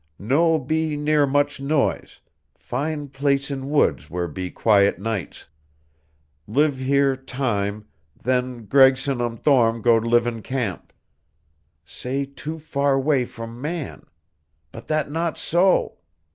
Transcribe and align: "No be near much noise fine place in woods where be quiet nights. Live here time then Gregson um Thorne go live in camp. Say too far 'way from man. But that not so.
"No 0.17 0.57
be 0.57 0.97
near 0.97 1.27
much 1.27 1.59
noise 1.59 2.21
fine 2.57 3.09
place 3.09 3.51
in 3.51 3.69
woods 3.69 4.09
where 4.09 4.27
be 4.27 4.49
quiet 4.49 4.97
nights. 4.97 5.45
Live 6.47 6.79
here 6.79 7.15
time 7.15 7.85
then 8.23 8.65
Gregson 8.65 9.21
um 9.21 9.37
Thorne 9.37 9.79
go 9.83 9.97
live 9.97 10.25
in 10.25 10.41
camp. 10.41 10.91
Say 11.85 12.25
too 12.25 12.57
far 12.57 12.99
'way 12.99 13.25
from 13.25 13.61
man. 13.61 14.07
But 14.71 14.87
that 14.87 15.11
not 15.11 15.37
so. 15.37 15.99